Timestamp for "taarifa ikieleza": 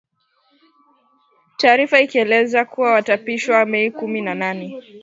1.57-2.65